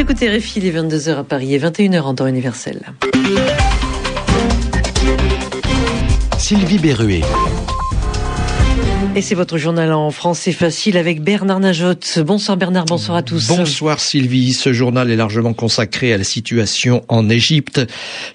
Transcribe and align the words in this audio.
Écoutez 0.00 0.28
Réfi, 0.28 0.60
les 0.60 0.70
22h 0.70 1.16
à 1.16 1.24
Paris 1.24 1.54
et 1.54 1.58
21h 1.58 2.02
en 2.02 2.14
temps 2.14 2.28
universel. 2.28 2.80
Sylvie 6.38 6.78
Berruet. 6.78 7.22
Et 9.16 9.22
c'est 9.22 9.34
votre 9.34 9.58
journal 9.58 9.92
en 9.92 10.10
français 10.10 10.52
facile 10.52 10.96
avec 10.96 11.22
Bernard 11.22 11.60
Najotte. 11.60 12.20
Bonsoir 12.24 12.56
Bernard, 12.56 12.84
bonsoir 12.84 13.16
à 13.16 13.22
tous. 13.22 13.48
Bonsoir 13.48 14.00
Sylvie. 14.00 14.52
Ce 14.52 14.72
journal 14.72 15.10
est 15.10 15.16
largement 15.16 15.54
consacré 15.54 16.12
à 16.12 16.18
la 16.18 16.24
situation 16.24 17.04
en 17.08 17.28
Égypte. 17.28 17.80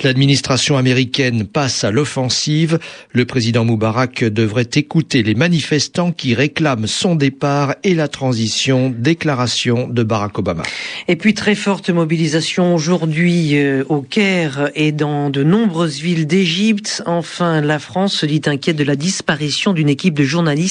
L'administration 0.02 0.76
américaine 0.76 1.46
passe 1.46 1.84
à 1.84 1.92
l'offensive. 1.92 2.80
Le 3.12 3.24
président 3.26 3.64
Moubarak 3.64 4.26
devrait 4.26 4.70
écouter 4.76 5.24
les 5.24 5.36
manifestants 5.36 6.12
qui 6.12 6.34
réclament 6.34 6.88
son 6.88 7.16
départ 7.16 7.76
et 7.84 7.94
la 7.94 8.08
transition. 8.08 8.94
Déclaration 8.98 9.88
de 9.88 10.04
Barack 10.04 10.40
Obama. 10.40 10.64
Et 11.08 11.16
puis 11.16 11.34
très 11.34 11.56
forte 11.56 11.92
mobilisation 11.92 12.76
aujourd'hui 12.76 13.58
euh, 13.58 13.84
au 13.90 14.02
Caire 14.02 14.70
et 14.76 14.92
dans 14.92 15.30
de 15.30 15.44
nombreuses 15.44 16.00
villes 16.00 16.28
d'Égypte. 16.28 17.04
Enfin, 17.06 17.62
la 17.62 17.80
France 17.80 18.16
se 18.16 18.26
dit 18.26 18.42
inquiète 18.46 18.76
de 18.76 18.84
la 18.84 18.96
disparition 18.96 19.72
d'une 19.74 19.90
équipe 19.90 20.16
de 20.16 20.24
journalistes 20.24 20.63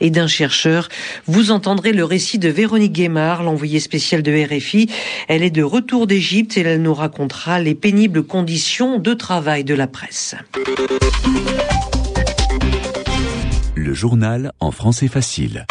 et 0.00 0.10
d'un 0.10 0.26
chercheur. 0.26 0.88
Vous 1.26 1.50
entendrez 1.50 1.92
le 1.92 2.04
récit 2.04 2.38
de 2.38 2.48
Véronique 2.48 2.92
Guémard, 2.92 3.42
l'envoyée 3.42 3.80
spéciale 3.80 4.22
de 4.22 4.32
RFI. 4.32 4.88
Elle 5.28 5.42
est 5.42 5.50
de 5.50 5.62
retour 5.62 6.06
d'Égypte 6.06 6.56
et 6.56 6.60
elle 6.60 6.82
nous 6.82 6.94
racontera 6.94 7.60
les 7.60 7.74
pénibles 7.74 8.22
conditions 8.22 8.98
de 8.98 9.14
travail 9.14 9.64
de 9.64 9.74
la 9.74 9.86
presse. 9.86 10.34
Le 13.74 13.92
journal 13.92 14.52
en 14.60 14.70
français 14.70 15.08
facile. 15.08 15.66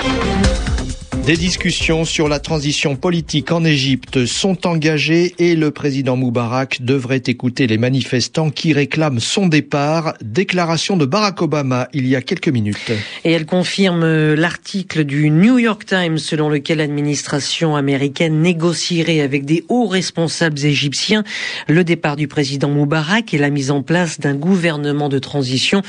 Des 1.26 1.38
discussions 1.38 2.04
sur 2.04 2.28
la 2.28 2.40
transition 2.40 2.98
politique 2.98 3.54
en 3.54 3.64
Égypte 3.64 4.26
sont 4.26 4.68
engagées 4.68 5.34
et 5.40 5.56
le 5.56 5.72
président 5.72 6.18
Moubarak 6.18 6.82
devrait 6.82 7.24
écouter 7.28 7.66
les 7.66 7.78
manifestants 7.78 8.50
qui 8.50 8.74
réclament 8.74 9.22
son 9.22 9.48
départ. 9.48 10.16
Déclaration 10.22 10.98
de 10.98 11.06
Barack 11.06 11.42
Obama 11.42 11.88
il 11.94 12.08
y 12.08 12.18
a 12.18 12.22
quelques 12.22 12.50
minutes. 12.50 12.92
Et 13.24 13.32
elle 13.32 13.46
confirme 13.46 14.34
l'article 14.34 15.06
du 15.06 15.30
New 15.30 15.58
York 15.60 15.86
Times 15.86 16.18
selon 16.18 16.50
lequel 16.50 16.80
l'administration 16.80 17.78
américaine 17.78 18.42
négocierait 18.42 19.22
avec 19.22 19.46
des 19.46 19.64
hauts 19.70 19.88
responsables 19.88 20.60
égyptiens 20.66 21.24
le 21.70 21.86
départ 21.86 22.18
du 22.18 22.28
président 22.28 22.68
Moubarak 22.68 23.34
et 23.34 23.38
la 23.38 23.50
mise 23.50 23.72
en 23.72 23.82
place 23.82 24.20
d'un 24.20 24.36
gouvernement 24.36 25.08
de 25.08 25.20
transition 25.20 25.84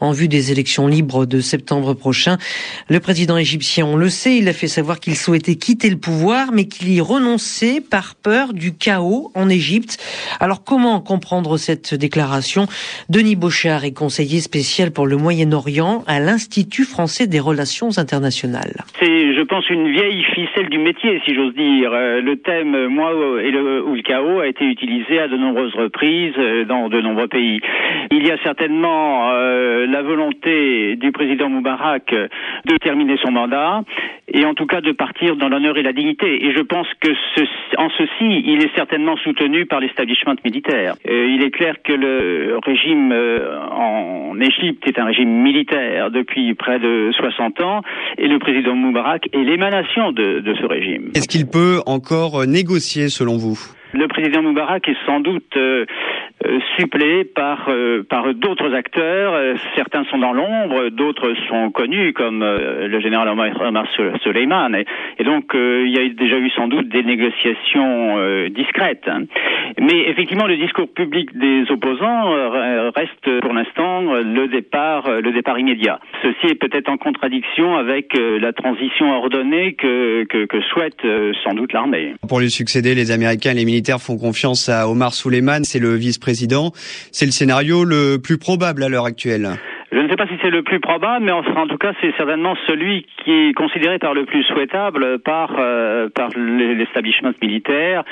en 0.00 0.10
vue 0.10 0.26
des 0.26 0.50
élections 0.50 0.88
libres 0.88 1.26
de 1.26 1.40
septembre 1.40 1.94
prochain. 1.94 2.38
Le 2.88 2.98
président 2.98 3.36
égyptien, 3.36 3.86
on 3.86 3.94
le 3.94 4.10
sait, 4.10 4.36
il 4.36 4.48
a 4.48 4.52
fait 4.52 4.66
sa 4.66 4.79
savoir 4.80 4.98
qu'il 4.98 5.14
souhaitait 5.14 5.56
quitter 5.56 5.90
le 5.90 5.98
pouvoir, 5.98 6.52
mais 6.54 6.64
qu'il 6.64 6.88
y 6.90 7.02
renonçait 7.02 7.82
par 7.82 8.14
peur 8.14 8.54
du 8.54 8.70
chaos 8.72 9.30
en 9.34 9.50
Égypte. 9.50 9.98
Alors 10.40 10.64
comment 10.64 11.02
comprendre 11.02 11.58
cette 11.58 11.92
déclaration? 11.94 12.62
Denis 13.10 13.36
Bochard 13.36 13.84
est 13.84 13.92
conseiller 13.92 14.40
spécial 14.40 14.90
pour 14.90 15.06
le 15.06 15.18
Moyen-Orient 15.18 16.02
à 16.06 16.18
l'Institut 16.18 16.84
français 16.84 17.26
des 17.26 17.40
relations 17.40 17.90
internationales. 17.98 18.76
C'est, 19.00 19.34
je 19.34 19.42
pense, 19.42 19.68
une 19.68 19.90
vieille 19.92 20.24
ficelle 20.34 20.70
du 20.70 20.78
métier, 20.78 21.20
si 21.26 21.34
j'ose 21.34 21.54
dire. 21.54 21.92
Euh, 21.92 22.22
le 22.22 22.36
thème 22.36 22.86
moi 22.86 23.10
et 23.44 23.50
le, 23.50 23.84
ou 23.84 23.94
le 23.96 24.02
chaos 24.02 24.40
a 24.40 24.46
été 24.46 24.64
utilisé 24.64 25.20
à 25.20 25.28
de 25.28 25.36
nombreuses 25.36 25.74
reprises 25.74 26.38
euh, 26.38 26.64
dans 26.64 26.88
de 26.88 27.02
nombreux 27.02 27.28
pays. 27.28 27.60
Il 28.10 28.26
y 28.26 28.30
a 28.30 28.38
certainement 28.42 29.30
euh, 29.34 29.86
la 29.86 30.00
volonté 30.00 30.96
du 30.96 31.12
président 31.12 31.50
Moubarak 31.50 32.14
de 32.14 32.76
terminer 32.78 33.18
son 33.22 33.32
mandat 33.32 33.82
et 34.32 34.44
en 34.46 34.54
tout 34.54 34.66
cas 34.70 34.80
de 34.80 34.92
partir 34.92 35.36
dans 35.36 35.48
l'honneur 35.48 35.76
et 35.76 35.82
la 35.82 35.92
dignité. 35.92 36.46
Et 36.46 36.52
je 36.56 36.62
pense 36.62 36.86
que 37.00 37.10
ce, 37.34 37.42
en 37.76 37.90
ceci, 37.90 38.42
il 38.46 38.62
est 38.64 38.74
certainement 38.76 39.16
soutenu 39.16 39.66
par 39.66 39.80
l'establishment 39.80 40.36
militaire. 40.44 40.94
Euh, 41.08 41.26
il 41.28 41.42
est 41.42 41.50
clair 41.50 41.74
que 41.82 41.92
le 41.92 42.58
régime 42.64 43.10
euh, 43.12 43.58
en 43.70 44.40
Égypte 44.40 44.86
est 44.86 44.98
un 44.98 45.04
régime 45.04 45.30
militaire 45.42 46.10
depuis 46.10 46.54
près 46.54 46.78
de 46.78 47.10
60 47.12 47.60
ans 47.60 47.82
et 48.16 48.28
le 48.28 48.38
président 48.38 48.74
Moubarak 48.74 49.28
est 49.32 49.42
l'émanation 49.42 50.12
de, 50.12 50.40
de 50.40 50.54
ce 50.54 50.66
régime. 50.66 51.10
Est-ce 51.14 51.28
qu'il 51.28 51.46
peut 51.46 51.80
encore 51.86 52.46
négocier 52.46 53.08
selon 53.08 53.36
vous? 53.36 53.58
Le 53.92 54.06
président 54.06 54.42
Moubarak 54.42 54.88
est 54.88 54.96
sans 55.04 55.18
doute 55.18 55.56
euh, 55.56 55.84
euh, 56.46 56.58
suppléé 56.78 57.24
par 57.24 57.68
euh, 57.68 58.02
par 58.08 58.32
d'autres 58.32 58.72
acteurs. 58.72 59.34
Euh, 59.34 59.56
certains 59.76 60.04
sont 60.04 60.16
dans 60.16 60.32
l'ombre, 60.32 60.88
d'autres 60.88 61.34
sont 61.48 61.70
connus 61.70 62.14
comme 62.14 62.40
le 62.42 63.00
général 63.00 63.28
Omar 63.28 63.86
Soleiman. 64.24 64.74
Et, 65.18 65.24
donc 65.24 65.50
il 65.54 65.90
y 65.90 65.98
a 65.98 66.08
déjà 66.08 66.38
eu 66.38 66.48
sans 66.50 66.66
doute 66.66 66.88
des 66.88 67.02
négociations 67.02 68.48
discrètes. 68.48 69.08
Mais 69.78 70.08
effectivement, 70.08 70.46
le 70.46 70.56
discours 70.56 70.88
public 70.88 71.36
des 71.38 71.70
opposants 71.70 72.30
reste 72.96 73.40
pour 73.40 73.52
l'instant 73.52 74.14
le 74.14 74.48
départ 74.48 75.10
le 75.20 75.32
départ 75.32 75.58
immédiat. 75.58 76.00
Ceci 76.22 76.52
est 76.52 76.54
peut-être 76.58 76.88
en 76.88 76.96
contradiction 76.96 77.76
avec 77.76 78.16
la 78.16 78.52
transition 78.52 79.12
ordonnée 79.12 79.74
que 79.74 80.24
que, 80.24 80.60
souhaite 80.72 81.02
sans 81.44 81.54
doute 81.54 81.72
l'armée. 81.72 82.14
Pour 82.28 82.40
lui 82.40 82.50
succéder, 82.50 82.94
les 82.94 83.10
Américains 83.10 83.52
les 83.52 83.64
militaires 83.64 84.00
font 84.00 84.16
confiance 84.16 84.68
à 84.68 84.88
Omar 84.88 85.12
Soleiman. 85.12 85.64
C'est 85.64 85.78
le 85.78 85.94
vice-président 85.94 86.29
président. 86.30 86.72
C'est 87.10 87.26
le 87.26 87.32
scénario 87.32 87.82
le 87.82 88.18
plus 88.18 88.38
probable 88.38 88.84
à 88.84 88.88
l'heure 88.88 89.04
actuelle. 89.04 89.58
Je 89.92 89.98
ne 89.98 90.08
sais 90.08 90.14
pas 90.14 90.28
si 90.28 90.34
c'est 90.40 90.50
le 90.50 90.62
plus 90.62 90.78
probable, 90.78 91.24
mais 91.24 91.32
en 91.32 91.42
tout 91.66 91.76
cas, 91.76 91.92
c'est 92.00 92.14
certainement 92.16 92.54
celui 92.68 93.06
qui 93.24 93.32
est 93.32 93.52
considéré 93.54 93.98
par 93.98 94.14
le 94.14 94.24
plus 94.24 94.44
souhaitable 94.44 95.18
par 95.18 95.56
euh, 95.58 96.08
par 96.14 96.30
l'establishment 96.36 97.32
militaire. 97.42 98.04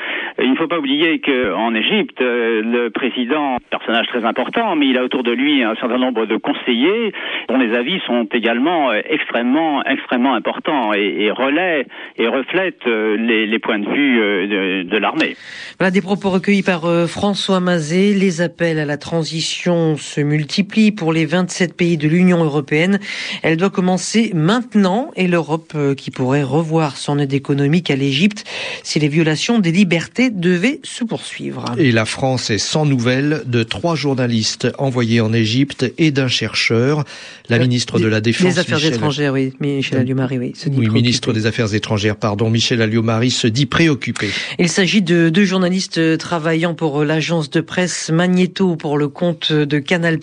Il 0.42 0.50
ne 0.50 0.56
faut 0.56 0.66
pas 0.66 0.78
oublier 0.78 1.20
que 1.20 1.54
en 1.54 1.76
Égypte, 1.76 2.20
euh, 2.20 2.62
le 2.62 2.90
président, 2.90 3.58
personnage 3.70 4.08
très 4.08 4.24
important, 4.24 4.74
mais 4.74 4.88
il 4.88 4.98
a 4.98 5.04
autour 5.04 5.22
de 5.22 5.30
lui 5.30 5.62
un 5.62 5.76
certain 5.76 5.98
nombre 5.98 6.26
de 6.26 6.36
conseillers 6.36 7.12
dont 7.48 7.58
les 7.58 7.72
avis 7.76 8.00
sont 8.06 8.26
également 8.32 8.90
euh, 8.90 9.00
extrêmement 9.08 9.84
extrêmement 9.84 10.34
importants 10.34 10.92
et, 10.94 11.26
et 11.26 11.30
relaient 11.30 11.86
et 12.16 12.26
reflètent 12.26 12.86
les, 12.86 13.46
les 13.46 13.58
points 13.60 13.78
de 13.78 13.88
vue 13.88 14.48
de, 14.48 14.82
de 14.82 14.96
l'armée. 14.96 15.36
Voilà 15.78 15.92
des 15.92 16.02
propos 16.02 16.30
recueillis 16.30 16.64
par 16.64 16.82
François 17.06 17.60
Mazet. 17.60 18.14
Les 18.14 18.40
appels 18.40 18.80
à 18.80 18.84
la 18.84 18.96
transition 18.96 19.96
se 19.96 20.20
multiplient 20.20 20.90
pour 20.90 21.12
les 21.12 21.24
27 21.24 21.67
pays 21.72 21.96
de 21.96 22.08
l'Union 22.08 22.44
européenne. 22.44 22.98
Elle 23.42 23.56
doit 23.56 23.70
commencer 23.70 24.30
maintenant 24.34 25.10
et 25.16 25.26
l'Europe 25.26 25.72
euh, 25.74 25.94
qui 25.94 26.10
pourrait 26.10 26.42
revoir 26.42 26.96
son 26.96 27.18
aide 27.18 27.32
économique 27.32 27.90
à 27.90 27.96
l'Égypte 27.96 28.44
si 28.82 28.98
les 28.98 29.08
violations 29.08 29.58
des 29.58 29.72
libertés 29.72 30.30
devaient 30.30 30.80
se 30.82 31.04
poursuivre. 31.04 31.74
Et 31.78 31.92
la 31.92 32.04
France 32.04 32.50
est 32.50 32.58
sans 32.58 32.86
nouvelles 32.86 33.42
de 33.46 33.62
trois 33.62 33.94
journalistes 33.94 34.68
envoyés 34.78 35.20
en 35.20 35.32
Égypte 35.32 35.92
et 35.98 36.10
d'un 36.10 36.28
chercheur. 36.28 37.04
La 37.48 37.56
euh, 37.56 37.60
ministre 37.60 37.98
de 37.98 38.06
la 38.06 38.20
Défense. 38.20 38.54
Des 38.54 38.58
Affaires 38.60 38.84
étrangères, 38.84 39.32
oui. 39.32 39.52
Michel 39.60 39.98
Alliot-Marie, 39.98 40.38
oui. 40.38 40.52
Se 40.54 40.68
dit 40.68 40.78
oui, 40.78 40.88
ministre 40.88 41.32
des 41.32 41.46
Affaires 41.46 41.74
étrangères, 41.74 42.16
pardon. 42.16 42.50
Michel 42.50 42.82
Alliot-Marie 42.82 43.30
se 43.30 43.46
dit 43.46 43.66
préoccupé. 43.66 44.28
Il 44.58 44.68
s'agit 44.68 45.02
de 45.02 45.28
deux 45.28 45.44
journalistes 45.44 46.18
travaillant 46.18 46.74
pour 46.74 47.04
l'agence 47.04 47.50
de 47.50 47.60
presse 47.60 48.10
Magneto 48.10 48.76
pour 48.76 48.98
le 48.98 49.08
compte 49.08 49.52
de 49.52 49.78
Canal+, 49.78 50.18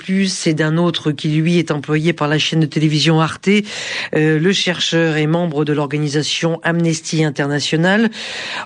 et 0.45 0.53
d'un 0.53 0.77
autre 0.77 1.11
qui 1.11 1.29
lui 1.35 1.57
est 1.57 1.71
employé 1.71 2.13
par 2.13 2.27
la 2.27 2.37
chaîne 2.37 2.59
de 2.59 2.65
télévision 2.65 3.21
Arte. 3.21 3.49
Euh, 4.15 4.39
le 4.39 4.53
chercheur 4.53 5.17
est 5.17 5.27
membre 5.27 5.65
de 5.65 5.73
l'organisation 5.73 6.59
Amnesty 6.63 7.23
International. 7.23 8.09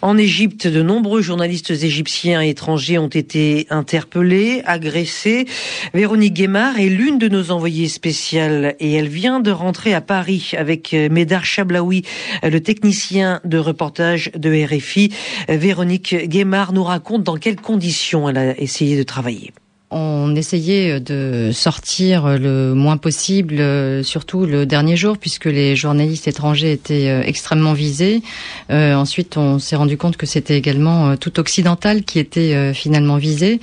En 0.02 0.18
Égypte, 0.18 0.68
de 0.68 0.82
nombreux 0.82 1.22
journalistes 1.22 1.72
égyptiens 1.72 2.42
et 2.42 2.50
étrangers 2.50 2.98
ont 2.98 3.08
été 3.08 3.68
interpellés, 3.70 4.62
agressés. 4.66 5.46
Véronique 5.94 6.34
Guémard 6.34 6.80
est 6.80 6.90
l'une 6.90 7.18
de 7.18 7.28
nos 7.28 7.52
envoyées 7.52 7.88
spéciales 7.88 8.76
et 8.80 8.94
elle 8.94 9.10
vient 9.10 9.40
de 9.40 9.52
rentrer 9.52 9.94
à 9.94 10.02
Paris 10.02 10.52
avec 10.58 10.94
euh, 10.94 11.10
Médard 11.10 11.46
Chablaoui, 11.46 12.04
euh, 12.44 12.50
le 12.50 12.62
technicien 12.62 13.42
de 13.44 13.58
reportage 13.58 14.32
de 14.36 14.50
RFI. 14.66 15.12
Véronique 15.48 16.16
Guémard 16.28 16.74
nous 16.74 16.84
raconte 16.84 17.24
dans 17.24 17.38
quelles 17.38 17.60
conditions 17.60 18.30
elle 18.30 18.38
a 18.38 18.60
essayé 18.60 18.98
de 18.98 19.04
travailler. 19.04 19.52
On 19.92 20.36
essayait 20.36 21.00
de 21.00 21.50
sortir 21.52 22.38
le 22.38 22.76
moins 22.76 22.98
possible, 22.98 23.56
euh, 23.60 24.04
surtout 24.04 24.46
le 24.46 24.68
dernier 24.68 24.96
jour, 24.96 25.18
puisque 25.18 25.46
les 25.46 25.76
journalistes 25.76 26.28
étrangers 26.28 26.72
étaient 26.72 27.10
euh, 27.10 27.24
extrêmement 27.26 27.74
visés. 27.74 28.22
Euh, 28.70 28.94
ensuite, 28.94 29.36
on 29.36 29.58
s'est 29.58 29.76
rendu 29.76 29.98
compte 29.98 30.16
que 30.16 30.28
c'était 30.28 30.56
également 30.56 31.18
tout 31.18 31.40
occidental 31.40 32.04
qui 32.04 32.20
était 32.20 32.74
finalement 32.74 33.18
visé, 33.18 33.60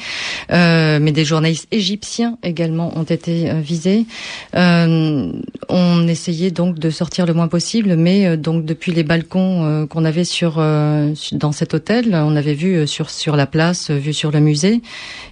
mais 0.51 1.13
des 1.13 1.25
journalistes 1.25 1.69
égyptiens 1.71 2.39
également 2.43 2.97
ont 2.99 3.05
été 3.05 3.53
visés. 3.61 4.07
on 4.53 6.09
essayait 6.09 6.51
donc 6.51 6.79
de 6.79 6.91
sortir 6.91 7.27
le 7.27 7.35
moins 7.35 7.49
possible, 7.49 7.97
mais 7.97 8.37
donc 8.37 8.65
depuis 8.65 8.93
les 8.93 9.03
balcons 9.03 9.87
qu'on 9.89 10.05
avait 10.05 10.25
sur 10.25 10.57
dans 10.57 11.53
cet 11.53 11.75
hôtel, 11.75 12.15
on 12.15 12.37
avait 12.37 12.55
vu 12.55 12.87
sur 12.87 13.11
sur 13.11 13.37
la 13.37 13.47
place, 13.47 13.91
vu 13.91 14.13
sur 14.13 14.31
le 14.31 14.41
musée, 14.41 14.81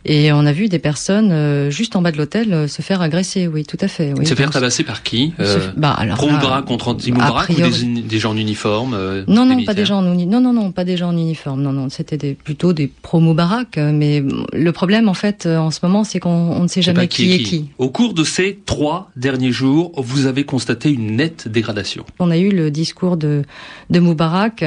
et 0.05 0.33
on 0.33 0.47
a 0.47 0.53
vu 0.53 0.69
des 0.69 0.79
personnes 0.85 1.71
juste 1.71 1.97
en 1.97 2.03
bas 2.03 2.13
de 2.13 2.19
l'hôtel 2.19 2.69
se 2.69 2.83
faire 2.83 3.01
agresser. 3.01 3.49
Oui, 3.49 3.65
tout 3.65 3.79
à 3.81 3.89
fait. 3.89 4.13
Oui. 4.19 4.27
Se 4.27 4.35
faire 4.35 4.51
tabasser 4.51 4.85
par 4.85 5.03
qui 5.03 5.33
bah, 5.79 5.93
alors, 5.93 6.19
Pro 6.19 6.29
contre 6.67 6.89
anti 6.89 7.11
ou 7.11 7.17
des, 7.17 8.19
gens 8.19 8.33
en 8.33 8.37
uniforme 8.37 9.25
Non, 9.27 9.47
non, 9.47 9.65
pas 9.65 9.73
des 9.73 9.87
gens 9.87 9.99
en 9.99 10.03
non, 10.03 10.41
non, 10.41 10.53
non, 10.53 10.73
pas 10.73 10.85
des 10.85 10.99
gens 10.99 11.09
en 11.09 11.17
uniforme. 11.17 11.63
Non, 11.63 11.73
non, 11.73 11.89
c'était 11.89 12.19
des, 12.19 12.35
plutôt 12.35 12.75
des 12.75 12.87
pro-Moubarak. 12.87 13.79
Mais 13.79 14.23
le 14.53 14.73
problème, 14.73 15.09
en 15.09 15.15
fait, 15.15 15.47
en 15.47 15.71
ce 15.71 15.81
moment, 15.83 16.05
c'est 16.05 16.21
qu'on 16.21 16.61
ne 16.61 16.69
sait 16.69 16.83
jamais 16.83 17.09
qui, 17.09 17.33
est 17.33 17.39
qui. 17.39 17.71
Au 17.79 17.89
cours 17.89 18.13
de 18.13 18.25
ces 18.25 18.59
trois 18.67 19.11
derniers 19.17 19.53
jours, 19.53 19.93
vous 19.97 20.27
avez 20.27 20.45
constaté 20.45 20.93
une 20.93 21.17
nette 21.17 21.49
dégradation. 21.49 22.05
On 22.19 22.31
a 22.31 22.37
eu 22.37 22.51
le 22.51 22.71
discours 22.71 23.17
de, 23.17 23.43
de 23.91 24.01
Moubarak 24.01 24.65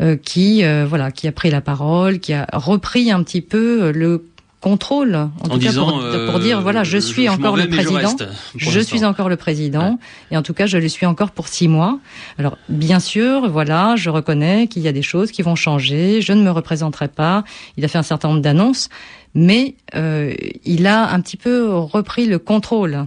euh, 0.00 0.16
qui, 0.16 0.64
euh, 0.64 0.84
voilà, 0.86 1.10
qui 1.10 1.26
a 1.26 1.32
pris 1.32 1.50
la 1.50 1.60
parole, 1.60 2.18
qui 2.18 2.32
a 2.32 2.46
repris 2.52 3.10
un 3.10 3.22
petit 3.22 3.40
peu 3.40 3.92
le 3.92 4.24
contrôle, 4.64 5.14
en, 5.42 5.48
tout 5.50 5.58
cas 5.58 5.74
pour, 5.74 6.02
pour, 6.30 6.40
dire 6.40 6.62
voilà, 6.62 6.84
je 6.84 6.96
suis 6.96 7.28
encore 7.28 7.54
le 7.54 7.68
président, 7.68 8.16
je, 8.56 8.80
suis 8.80 9.04
encore 9.04 9.28
le 9.28 9.36
président, 9.36 9.98
et 10.30 10.38
en 10.38 10.42
tout 10.42 10.54
cas 10.54 10.64
je 10.64 10.78
le 10.78 10.88
suis 10.88 11.04
encore 11.04 11.32
pour 11.32 11.48
six 11.48 11.68
mois. 11.68 11.98
Alors 12.38 12.56
bien 12.70 12.98
sûr, 12.98 13.50
voilà, 13.50 13.94
je 13.96 14.08
reconnais 14.08 14.66
qu'il 14.66 14.80
y 14.80 14.88
a 14.88 14.92
des 14.92 15.02
choses 15.02 15.32
qui 15.32 15.42
vont 15.42 15.54
changer, 15.54 16.22
je 16.22 16.32
ne 16.32 16.42
me 16.42 16.50
représenterai 16.50 17.08
pas. 17.08 17.44
Il 17.76 17.84
a 17.84 17.88
fait 17.88 17.98
un 17.98 18.02
certain 18.02 18.28
nombre 18.28 18.40
d'annonces, 18.40 18.88
mais 19.34 19.74
euh, 19.96 20.32
il 20.64 20.86
a 20.86 21.12
un 21.12 21.20
petit 21.20 21.36
peu 21.36 21.68
repris 21.70 22.24
le 22.24 22.38
contrôle 22.38 23.06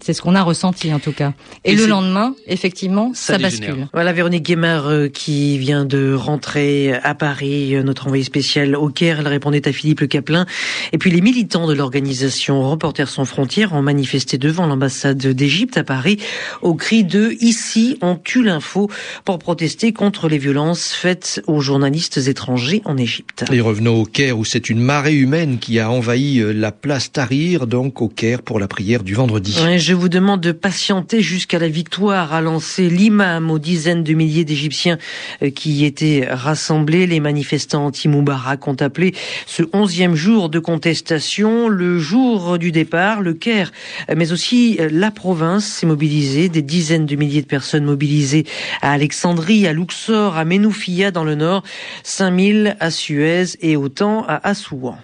c'est 0.00 0.12
ce 0.12 0.22
qu'on 0.22 0.34
a 0.34 0.42
ressenti 0.42 0.92
en 0.92 0.98
tout 0.98 1.12
cas. 1.12 1.32
Et, 1.64 1.74
le 1.74 1.86
lendemain, 1.86 2.34
effectivement, 2.46 3.12
ça, 3.14 3.38
bascule. 3.38 3.88
Voilà 3.92 4.12
Véronique 4.12 4.44
Guémard 4.44 4.86
euh, 4.88 5.08
qui 5.08 5.58
vient 5.58 5.84
de 5.84 6.14
rentrer 6.14 6.94
à 6.94 7.14
Paris, 7.14 7.74
euh, 7.74 7.82
notre 7.82 8.06
envoyé 8.06 8.24
spécial 8.24 8.76
au 8.76 8.88
Caire. 8.88 9.20
Elle 9.20 9.28
répondait 9.28 9.66
à 9.68 9.72
Philippe 9.72 10.00
Le 10.00 10.06
Caplin. 10.06 10.46
Et 10.92 10.98
puis 10.98 11.10
les 11.10 11.20
militants 11.20 11.66
de 11.66 11.74
l'organisation 11.74 12.68
Reporters 12.68 13.08
sans 13.08 13.24
frontières 13.24 13.74
ont 13.74 13.82
manifesté 13.82 14.38
devant 14.38 14.66
l'ambassade 14.66 15.18
d'Égypte 15.18 15.76
à 15.76 15.84
Paris 15.84 16.18
au 16.62 16.74
cri 16.74 17.04
de 17.04 17.36
Ici 17.40 17.98
on 18.00 18.16
tue 18.16 18.42
l'info 18.42 18.90
pour 19.24 19.38
protester 19.38 19.92
contre 19.92 20.28
les 20.28 20.38
violences 20.38 20.92
faites 20.92 21.42
aux 21.46 21.60
journalistes 21.60 22.18
étrangers 22.28 22.82
en 22.84 22.96
Égypte. 22.96 23.44
Et 23.52 23.60
revenons 23.60 24.00
au 24.00 24.04
Caire 24.04 24.38
où 24.38 24.44
c'est 24.44 24.70
une 24.70 24.80
marée 24.80 25.14
humaine 25.14 25.58
qui 25.58 25.78
a 25.80 25.90
envahi 25.90 26.40
euh, 26.40 26.52
la 26.52 26.72
place 26.72 27.12
Tahrir, 27.12 27.66
donc 27.66 28.02
au 28.02 28.08
Caire 28.08 28.42
pour 28.42 28.58
la 28.58 28.68
prière 28.68 29.02
du 29.02 29.14
vendredi 29.14 29.55
je 29.56 29.94
vous 29.94 30.08
demande 30.08 30.40
de 30.40 30.52
patienter 30.52 31.22
jusqu'à 31.22 31.58
la 31.58 31.68
victoire, 31.68 32.34
a 32.34 32.40
lancé 32.40 32.90
l'imam 32.90 33.50
aux 33.50 33.58
dizaines 33.58 34.04
de 34.04 34.12
milliers 34.12 34.44
d'Égyptiens 34.44 34.98
euh, 35.42 35.50
qui 35.50 35.72
y 35.72 35.84
étaient 35.84 36.26
rassemblés. 36.30 37.06
Les 37.06 37.20
manifestants 37.20 37.86
anti-Moubarak 37.86 38.68
ont 38.68 38.76
appelé 38.80 39.14
ce 39.46 39.62
onzième 39.72 40.14
jour 40.14 40.50
de 40.50 40.58
contestation 40.58 41.68
le 41.68 41.98
jour 41.98 42.58
du 42.58 42.70
départ. 42.70 43.22
Le 43.22 43.32
Caire, 43.32 43.72
mais 44.14 44.30
aussi 44.32 44.76
euh, 44.78 44.88
la 44.92 45.10
province 45.10 45.64
s'est 45.64 45.86
mobilisée. 45.86 46.48
Des 46.48 46.62
dizaines 46.62 47.06
de 47.06 47.16
milliers 47.16 47.42
de 47.42 47.46
personnes 47.46 47.84
mobilisées 47.84 48.44
à 48.82 48.92
Alexandrie, 48.92 49.66
à 49.66 49.72
Luxor, 49.72 50.36
à 50.36 50.44
Menoufia 50.44 51.10
dans 51.10 51.24
le 51.24 51.34
nord, 51.34 51.62
5000 52.02 52.76
à 52.78 52.90
Suez 52.90 53.56
et 53.60 53.76
autant 53.76 54.24
à 54.28 54.48
Assouan. 54.48 54.98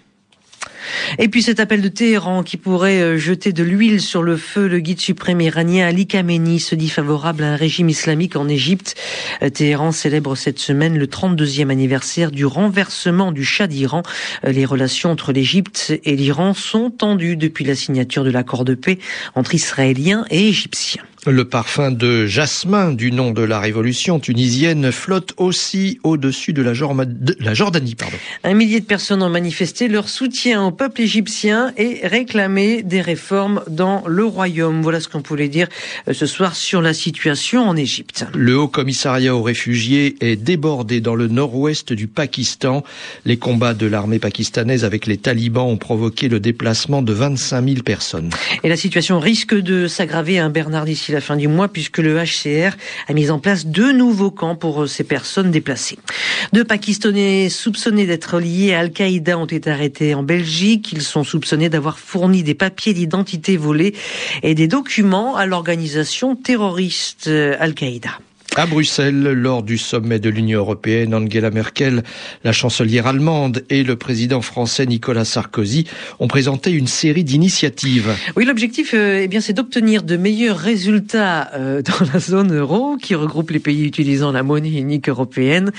Et 1.19 1.29
puis 1.29 1.43
cet 1.43 1.61
appel 1.61 1.83
de 1.83 1.89
Téhéran 1.89 2.43
qui 2.43 2.57
pourrait 2.57 3.01
euh, 3.01 3.19
jeter 3.19 3.53
de 3.53 3.63
l'huile 3.63 4.01
sur 4.01 4.23
le 4.23 4.37
feu, 4.37 4.69
le 4.69 4.81
guide 4.81 5.01
suprême 5.01 5.41
iranien 5.41 5.87
Ali 5.87 6.07
Khamenei 6.07 6.59
se 6.59 6.75
dit 6.75 6.89
favorable 6.89 7.45
à 7.45 7.53
un 7.53 7.57
régime 7.57 7.89
islamique 7.89 8.37
en 8.37 8.49
Égypte. 8.49 8.95
Euh, 9.43 9.51
Téhéran 9.51 9.93
célèbre 9.93 10.37
cette 10.37 10.59
semaine 10.59 10.99
le 10.99 11.07
32e 11.07 11.71
anniversaire 11.71 12.31
du 12.31 12.47
renversement 12.47 13.33
du 13.33 13.45
Shah 13.45 13.67
d'Iran. 13.67 14.03
Euh, 14.45 14.53
les 14.53 14.65
relations 14.65 15.11
entre 15.11 15.33
l'Égypte 15.33 15.99
et 16.05 16.17
l'Iran 16.17 16.55
sont 16.55 16.91
tendues 16.91 17.37
depuis 17.37 17.65
la 17.65 17.75
signature 17.75 18.25
de 18.25 18.31
l'accord 18.31 18.65
de 18.65 18.75
paix 18.75 18.99
entre 19.35 19.55
Israéliens 19.55 20.25
et 20.31 20.49
Égyptiens. 20.49 21.03
Le 21.25 21.45
parfum 21.45 21.93
de 21.93 22.27
jasmin 22.27 22.91
du 22.91 23.13
nom 23.13 23.31
de 23.31 23.43
la 23.43 23.61
révolution 23.61 24.19
tunisienne 24.19 24.91
flotte 24.91 25.35
aussi 25.37 26.01
au-dessus 26.03 26.53
de 26.53 26.63
la, 26.63 26.75
Jordanie. 26.75 27.95
Pardon. 27.95 28.17
Un 28.43 28.55
millier 28.55 28.81
de 28.81 28.85
personnes 28.85 29.23
ont 29.23 29.29
manifesté 29.29 29.87
leur 29.87 30.09
soutien 30.09 30.65
au 30.65 30.73
peuple 30.73 31.03
égyptien 31.03 31.73
et 31.77 32.01
réclamé 32.03 32.83
des 32.83 33.01
réformes 33.01 33.63
dans 33.69 34.03
le 34.09 34.25
royaume. 34.25 34.83
Voilà 34.83 34.99
ce 34.99 35.07
qu'on 35.07 35.23
pouvait 35.23 35.47
dire 35.47 35.69
euh, 36.09 36.13
ce 36.13 36.27
soir 36.27 36.57
sur 36.57 36.83
la 36.83 36.93
situation 36.93 37.69
en 37.69 37.77
Égypte. 37.77 38.27
Le 38.35 38.59
Haut 38.59 38.67
Commissariat 38.67 39.33
aux 39.33 39.45
réfugiés 39.45 40.17
est 40.21 40.35
débordé 40.35 41.01
dans 41.01 41.15
le 41.15 41.29
nord-ouest 41.29 41.93
du 41.93 42.09
Pakistan. 42.09 42.83
Les 43.27 43.37
combats 43.37 43.75
de 43.75 43.87
l'armée 43.87 44.19
pakistanaise 44.19 44.85
avec 44.85 45.07
les 45.07 45.19
talibans 45.19 45.69
ont 45.69 45.77
provoqué 45.77 46.29
le 46.29 46.41
déplacement 46.41 47.01
de 47.01 47.13
25 47.13 47.65
000 47.65 47.83
personnes. 47.85 48.31
Et 48.65 48.69
la 48.69 48.77
situation 48.77 49.21
risque 49.21 49.55
de 49.55 49.87
s'aggraver, 49.87 50.41
un 50.41 50.51
Bernard, 50.51 50.85
d'ici 50.85 51.12
la 51.13 51.21
fin 51.21 51.37
du 51.37 51.49
mois 51.49 51.69
puisque 51.69 51.99
le 51.99 52.19
HCR 52.19 52.77
a 53.09 53.13
mis 53.13 53.31
en 53.31 53.39
place 53.39 53.67
deux 53.67 53.93
nouveaux 53.93 54.31
camps 54.31 54.57
pour 54.57 54.83
euh, 54.83 54.87
ces 54.87 55.05
personnes 55.05 55.51
déplacées. 55.51 55.99
Deux 56.53 56.65
Pakistanais 56.65 57.49
soupçonnés 57.49 58.07
d'être 58.07 58.39
liés 58.41 58.75
à 58.75 58.81
Al-Qaïda 58.81 59.39
ont 59.39 59.47
été 59.47 59.71
arrêtés 59.71 60.15
en 60.15 60.23
Belgique. 60.23 60.93
Ils 60.93 61.03
sont 61.03 61.25
soupçonnés 61.25 61.69
d'avoir 61.69 61.99
fourni 61.99 62.43
des 62.43 62.55
papiers 62.55 62.95
d'identité 62.95 63.57
volés 63.57 63.95
et 64.43 64.55
des 64.55 64.69
documents 64.69 65.37
à 65.37 65.47
l'organisation 65.47 66.37
terroriste 66.37 67.29
euh, 67.29 67.57
Al-Qaïda. 67.61 68.19
À 68.55 68.67
Bruxelles, 68.67 69.23
lors 69.23 69.63
du 69.63 69.79
sommet 69.79 70.19
de 70.19 70.29
l'Union 70.29 70.59
européenne, 70.59 71.15
Angela 71.15 71.51
Merkel, 71.51 72.03
la 72.45 72.53
chancelière 72.53 73.07
allemande 73.07 73.65
et 73.71 73.83
le 73.83 73.97
président 73.97 74.43
français 74.43 74.85
Nicolas 74.85 75.25
Sarkozy 75.25 75.87
ont 76.21 76.29
présenté 76.29 76.71
une 76.71 76.87
série 76.87 77.25
d'initiatives. 77.25 78.15
Oui, 78.37 78.45
l'objectif, 78.45 78.93
euh, 78.93 79.21
eh 79.23 79.29
bien, 79.29 79.41
c'est 79.41 79.55
d'obtenir 79.55 80.03
de 80.03 80.19
meilleurs 80.19 80.59
résultats 80.59 81.51
euh, 81.55 81.81
dans 82.01 82.05
la 82.13 82.21
zone 82.21 82.55
euro, 82.55 82.99
qui 82.99 83.15
regroupe 83.15 83.53
les 83.53 83.59
pays 83.59 83.87
utilisant 83.87 84.33
la 84.33 84.43
monnaie 84.43 84.69
unique 84.69 85.09
européenne. 85.09 85.73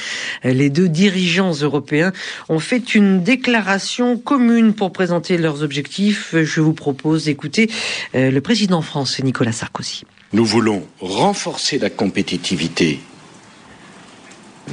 Euh, 0.43 0.51
les 0.51 0.71
deux 0.71 0.89
dirigeants 0.89 1.53
européens 1.53 2.11
ont 2.49 2.59
fait 2.59 2.95
une 2.95 3.21
déclaration 3.21 4.17
commune 4.17 4.73
pour 4.73 4.91
présenter 4.91 5.37
leurs 5.37 5.61
objectifs. 5.61 6.33
Je 6.41 6.59
vous 6.59 6.73
propose 6.73 7.25
d'écouter 7.25 7.69
le 8.15 8.39
président 8.39 8.81
français 8.81 9.21
Nicolas 9.21 9.51
Sarkozy. 9.51 10.05
Nous 10.33 10.45
voulons 10.45 10.87
renforcer 10.99 11.77
la 11.77 11.91
compétitivité 11.91 12.99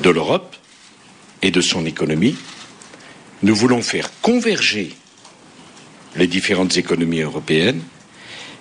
de 0.02 0.08
l'Europe 0.08 0.56
et 1.42 1.50
de 1.50 1.60
son 1.60 1.84
économie. 1.84 2.34
Nous 3.42 3.54
voulons 3.54 3.82
faire 3.82 4.10
converger 4.22 4.94
les 6.16 6.26
différentes 6.26 6.78
économies 6.78 7.20
européennes 7.20 7.82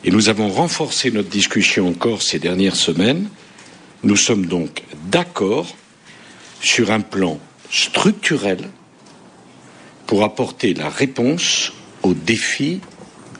et 0.04 0.12
nous 0.12 0.28
avons 0.28 0.50
renforcé 0.50 1.10
notre 1.10 1.30
discussion 1.30 1.88
encore 1.88 2.22
ces 2.22 2.38
dernières 2.38 2.76
semaines. 2.76 3.30
Nous 4.04 4.18
sommes 4.18 4.46
donc 4.46 4.84
d'accord 5.06 5.74
sur 6.62 6.92
un 6.92 7.00
plan 7.00 7.40
structurel 7.72 8.70
pour 10.06 10.26
apporter 10.26 10.74
la 10.74 10.90
réponse 10.90 11.72
aux 12.04 12.14
défis 12.14 12.82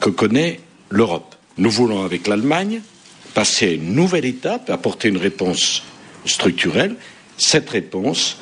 que 0.00 0.08
connaît 0.08 0.60
l'Europe. 0.88 1.34
Nous 1.58 1.70
voulons 1.70 2.04
avec 2.04 2.26
l'Allemagne 2.26 2.80
passer 3.34 3.68
à 3.68 3.72
une 3.72 3.94
nouvelle 3.94 4.24
étape, 4.24 4.70
apporter 4.70 5.08
une 5.08 5.16
réponse 5.16 5.82
structurelle. 6.24 6.96
Cette 7.36 7.70
réponse, 7.70 8.38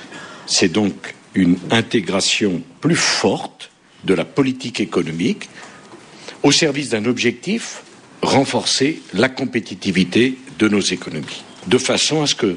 c'est 0.47 0.69
donc 0.73 1.15
une 1.35 1.57
intégration 1.71 2.63
plus 2.81 2.97
forte 2.97 3.71
de 4.05 4.15
la 4.15 4.25
politique 4.25 4.81
économique 4.81 5.49
au 6.43 6.53
service 6.53 6.91
d'un 6.91 7.05
objectif, 7.05 7.83
renforcer 8.23 9.03
la 9.13 9.29
compétitivité 9.29 10.39
de 10.59 10.69
nos 10.69 10.81
économies, 10.81 11.43
de 11.67 11.79
façon 11.79 12.23
à 12.23 12.27
ce 12.27 12.35
que 12.35 12.57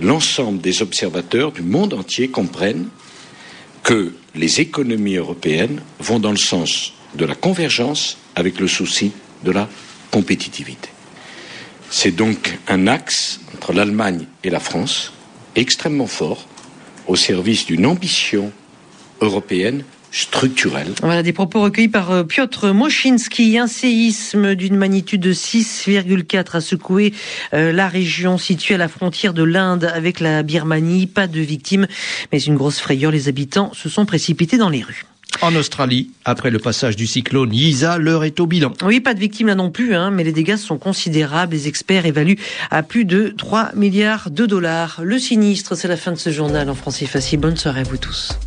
l'ensemble 0.00 0.60
des 0.60 0.82
observateurs 0.82 1.52
du 1.52 1.62
monde 1.62 1.94
entier 1.94 2.28
comprennent 2.28 2.88
que 3.82 4.14
les 4.34 4.60
économies 4.60 5.16
européennes 5.16 5.80
vont 6.00 6.18
dans 6.18 6.32
le 6.32 6.36
sens 6.36 6.92
de 7.14 7.24
la 7.24 7.34
convergence 7.34 8.18
avec 8.34 8.58
le 8.60 8.68
souci 8.68 9.12
de 9.44 9.52
la 9.52 9.68
compétitivité. 10.10 10.88
C'est 11.90 12.10
donc 12.10 12.58
un 12.68 12.86
axe 12.86 13.40
entre 13.54 13.72
l'Allemagne 13.72 14.26
et 14.44 14.50
la 14.50 14.60
France 14.60 15.12
extrêmement 15.54 16.06
fort 16.06 16.46
au 17.06 17.16
service 17.16 17.66
d'une 17.66 17.86
ambition 17.86 18.52
européenne 19.20 19.84
structurelle. 20.10 20.92
Voilà 21.02 21.22
des 21.22 21.32
propos 21.32 21.60
recueillis 21.60 21.88
par 21.88 22.10
euh, 22.10 22.24
Piotr 22.24 22.72
Moschinsky. 22.72 23.58
Un 23.58 23.66
séisme 23.66 24.54
d'une 24.54 24.76
magnitude 24.76 25.20
de 25.20 25.32
6,4 25.32 26.56
a 26.56 26.60
secoué 26.60 27.12
euh, 27.52 27.72
la 27.72 27.88
région 27.88 28.38
située 28.38 28.76
à 28.76 28.78
la 28.78 28.88
frontière 28.88 29.34
de 29.34 29.42
l'Inde 29.42 29.90
avec 29.92 30.20
la 30.20 30.42
Birmanie. 30.42 31.06
Pas 31.06 31.26
de 31.26 31.40
victimes, 31.40 31.86
mais 32.32 32.40
une 32.40 32.56
grosse 32.56 32.80
frayeur. 32.80 33.10
Les 33.10 33.28
habitants 33.28 33.72
se 33.74 33.88
sont 33.88 34.06
précipités 34.06 34.56
dans 34.56 34.70
les 34.70 34.82
rues. 34.82 35.04
En 35.42 35.54
Australie, 35.54 36.10
après 36.24 36.50
le 36.50 36.58
passage 36.58 36.96
du 36.96 37.06
cyclone 37.06 37.52
Isa, 37.52 37.98
l'heure 37.98 38.24
est 38.24 38.40
au 38.40 38.46
bilan. 38.46 38.72
Oui, 38.82 39.00
pas 39.00 39.14
de 39.14 39.20
victimes 39.20 39.48
là 39.48 39.54
non 39.54 39.70
plus, 39.70 39.94
hein, 39.94 40.10
mais 40.10 40.24
les 40.24 40.32
dégâts 40.32 40.56
sont 40.56 40.78
considérables. 40.78 41.52
Les 41.52 41.68
experts 41.68 42.06
évaluent 42.06 42.38
à 42.70 42.82
plus 42.82 43.04
de 43.04 43.34
3 43.36 43.70
milliards 43.74 44.30
de 44.30 44.46
dollars. 44.46 45.00
Le 45.02 45.18
sinistre, 45.18 45.74
c'est 45.74 45.88
la 45.88 45.96
fin 45.96 46.12
de 46.12 46.16
ce 46.16 46.30
journal 46.30 46.70
en 46.70 46.74
français 46.74 47.06
facile. 47.06 47.40
Bonne 47.40 47.56
soirée 47.56 47.80
à 47.80 47.84
vous 47.84 47.98
tous. 47.98 48.38